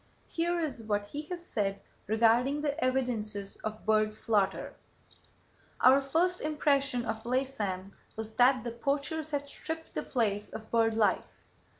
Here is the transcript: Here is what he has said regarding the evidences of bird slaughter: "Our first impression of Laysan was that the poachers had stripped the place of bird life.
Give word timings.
Here 0.29 0.59
is 0.59 0.81
what 0.81 1.05
he 1.09 1.27
has 1.29 1.45
said 1.45 1.79
regarding 2.07 2.63
the 2.63 2.83
evidences 2.83 3.57
of 3.57 3.85
bird 3.85 4.15
slaughter: 4.15 4.73
"Our 5.79 6.01
first 6.01 6.41
impression 6.41 7.05
of 7.05 7.23
Laysan 7.23 7.91
was 8.15 8.31
that 8.37 8.63
the 8.63 8.71
poachers 8.71 9.29
had 9.29 9.47
stripped 9.47 9.93
the 9.93 10.01
place 10.01 10.49
of 10.49 10.71
bird 10.71 10.95
life. 10.95 11.45